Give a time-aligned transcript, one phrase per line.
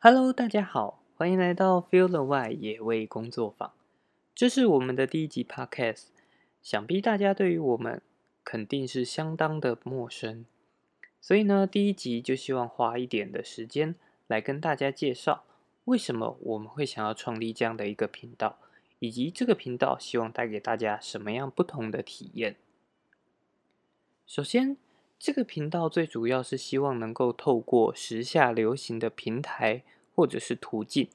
[0.00, 3.72] Hello，大家好，欢迎来到 Feel the Y 野味工作坊。
[4.32, 6.04] 这是我们的第一集 Podcast，
[6.62, 8.00] 想必大家对于我们
[8.44, 10.46] 肯定是相当的陌生，
[11.20, 13.96] 所以呢，第一集就希望花一点的时间
[14.28, 15.42] 来跟大家介绍，
[15.86, 18.60] 为什么我们会想要创立这样的一个频道，
[19.00, 22.54] 以及这个频道希望带给大家什么样不同的体验。
[24.24, 24.76] 首先，
[25.18, 29.82] 这个频道最主要是希望能够透过时下流行的平台
[30.18, 31.08] 或者是途径，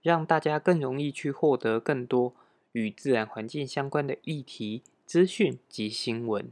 [0.00, 2.32] 让大家更容易去获得更多
[2.72, 6.50] 与自然环境相关的议题、资讯及新闻。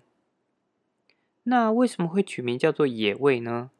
[1.45, 3.71] 那为什么会取名叫做野味呢？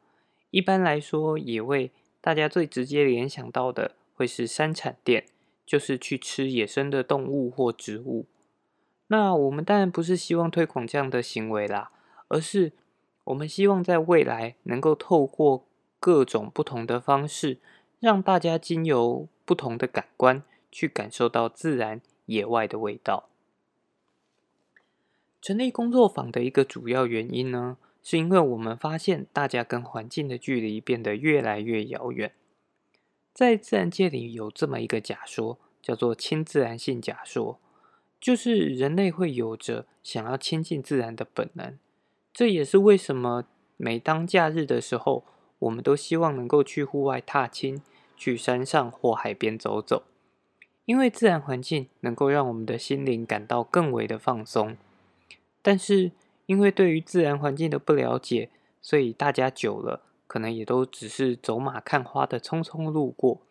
[0.49, 5.27] 一般来说，野味大家最直接联想到的会是山产店，
[5.63, 8.25] 就是去吃野生的动物或植物。
[9.09, 11.91] 那我们当然不是希望推广这样的行为啦，
[12.29, 12.71] 而是
[13.25, 15.67] 我们希望在未来能够透过
[15.99, 17.59] 各种不同的方式，
[17.99, 23.29] 让大家经由不同的感官去感受到自然野外的味道。
[25.41, 32.33] 成立工作坊的一个主要原因呢，是因为我们发现大家跟环境的距离变得越来越遥远。
[33.33, 37.59] 在自然界里有这么一个假说，叫做亲自然性假说，
[38.19, 41.77] 就是人类会有着想要亲近自然的本能。
[42.33, 43.45] 这也是为什么
[43.77, 45.23] 每当假日的时候，
[45.59, 47.81] 我们都希望能够去户外踏青，
[48.15, 50.03] 去山上或海边走走，
[50.85, 54.77] 因为自然环境能够让我们的心灵感到更为的放松。
[55.61, 56.11] 但是
[56.45, 58.49] 因为对于自然环境的不了解，
[58.81, 63.41] 所以大家久了可能也都只是走马看花的匆匆路过，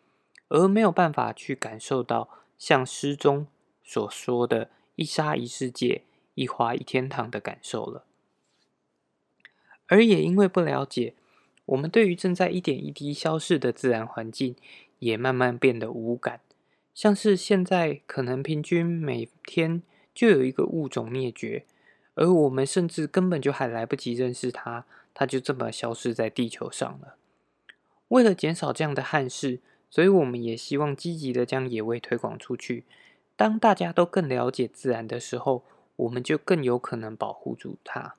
[0.47, 3.47] 而没有办法去感受到像诗中
[3.83, 6.03] 所说的“一沙一世界，
[6.35, 8.05] 一花一天堂”的感受了。
[9.87, 11.13] 而也因为不了解，
[11.65, 14.55] 我们对于正在一点一滴消逝的自然环境，
[14.99, 16.39] 也慢慢变得无感。
[16.93, 19.81] 像是现在可能平均每天
[20.13, 21.65] 就有一个物种灭绝。
[22.13, 27.17] 而我们甚至根本就还来不及认识它，它就这么消失在地球上了。
[28.07, 29.59] 为了减少这样的憾事，
[29.89, 32.85] 所以我们也希望积极的将野味推广出去。
[33.35, 35.65] 当大家都更了解自然的时候，
[35.97, 38.15] 我们就更有可能保护住它。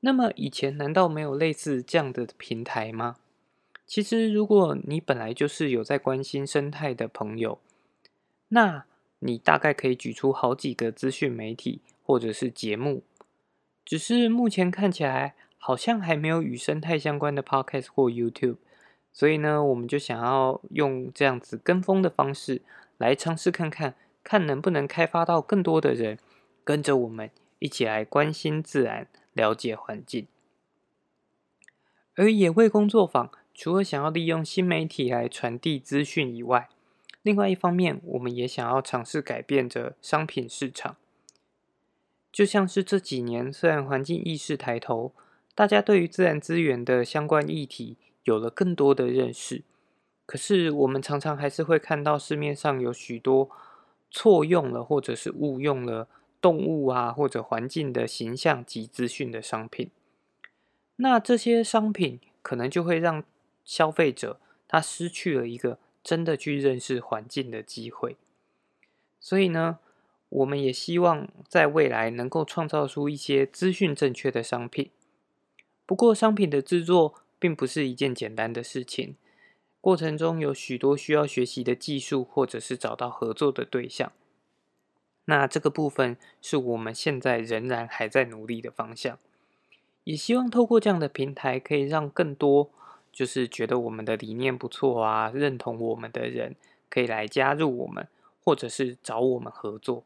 [0.00, 3.16] 那么以前难道没有类似这样的平台吗？
[3.86, 7.60] 其实，如果你本来就是有在关心生态的朋友，
[8.48, 8.84] 那
[9.20, 11.80] 你大概可以举出好几个资讯媒体。
[12.02, 13.04] 或者是节目，
[13.84, 18.56] 只是目前看起来好像还没有与生态相关的 podcast 或 YouTube，
[19.12, 22.62] 所以呢，我们就想要用这样子跟风的方式
[22.98, 23.94] 来尝试看看，
[24.24, 26.18] 看能不能开发到更多的人
[26.64, 29.06] 跟着我们一起来关心自然、
[29.40, 30.26] 了解环境。
[32.14, 36.68] 而野味工作坊除了想要利用新媒体来传递资讯以外，
[37.22, 40.96] 另外一方面，我们也想要尝试改变着商品市场。
[42.30, 45.12] 就像是这几年，虽然环境意识抬头，
[45.54, 49.62] 大家对于自然资源的相关议题有了更多的认识，
[50.26, 53.50] 可是我们常常还是会看到市面上有许多
[54.10, 56.08] 错用了或者是误用了
[56.40, 59.90] 动物啊或者环境的形象及资讯的商品。
[60.96, 63.24] 那这些商品可能就会让
[63.64, 68.16] 消费者他失去了一个真的去认识环境的机会。
[69.18, 69.78] 所以呢？
[70.30, 74.92] 我们也希望在未来能够创造出一些资讯正确的商品。
[75.84, 79.16] 不过，商品的制作并不是一件简单的事情，
[79.80, 84.12] 过程中有许多需要学习的技术，或者是找到合作的对象。
[85.30, 89.16] 那这个部分是我们现在仍然还在努力的方向。
[90.02, 92.68] 也希望透过这样的平台，可以让更多
[93.12, 96.56] 就是觉得我们的理念不错啊，认同我们的人，
[96.88, 98.08] 可以来加入我们，
[98.42, 100.02] 或者是找我们合作。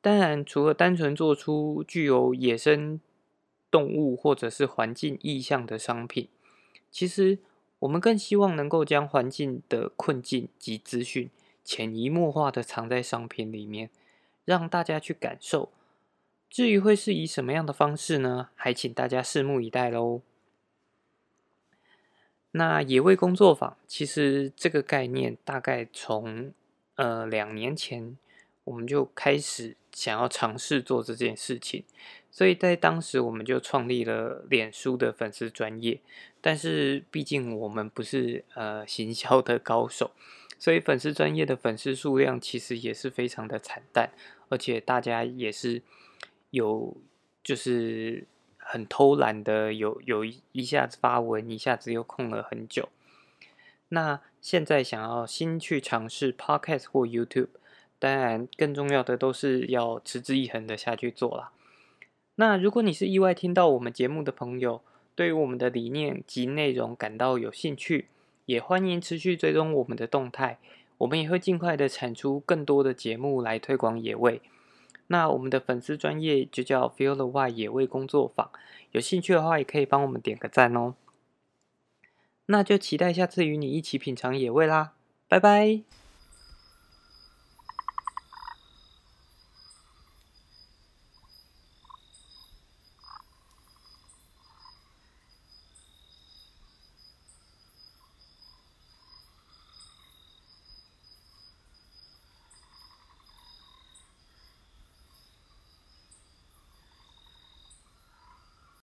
[0.00, 3.00] 当然，除了单纯做出具有野生
[3.68, 6.28] 动物或者是环境意象的商品，
[6.90, 7.38] 其实
[7.80, 11.28] 我们更希望能够将环境的困境及资讯
[11.64, 13.90] 潜移默化的藏在商品里面，
[14.44, 15.70] 让大家去感受。
[16.48, 18.50] 至于会是以什么样的方式呢？
[18.54, 20.20] 还请大家拭目以待喽。
[22.52, 26.52] 那野味工作坊其实这个概念大概从
[26.96, 28.16] 呃两年前
[28.64, 29.76] 我们就开始。
[29.94, 31.84] 想要尝试做这件事情，
[32.32, 36.00] 所以在当时我们就创立了脸书的粉丝专业。
[36.44, 40.10] 但是毕竟我们不是呃行销的高手，
[40.58, 44.10] 所以粉丝专业的粉丝数量其实也是非常的惨淡，
[44.48, 45.82] 而且大家也是
[46.50, 46.96] 有
[47.44, 48.26] 就是
[48.56, 52.88] 很偷懒的，有有一下子发文，一下子又空了很久。
[53.90, 57.50] 那现在想要新去尝试 Podcast 或 YouTube，
[58.00, 61.52] 当然更重要的都是要持之以恒的下去做啦。
[62.42, 64.82] 那如果你是意外听到我们节目的朋友，
[65.14, 68.08] 对于我们的理念及内容感到有兴趣，
[68.46, 70.58] 也欢迎持续追踪我们的动态。
[70.98, 74.42] 我们也会尽快的产出更多的节目来推广野味。
[75.06, 78.50] 那我们的粉丝专业就叫 Feel the Y 野味工作坊，
[78.90, 80.96] 有兴趣的话也可以帮我们点个赞哦。
[82.46, 84.94] 那就期待下次与你一起品尝野味啦，
[85.28, 86.01] 拜拜。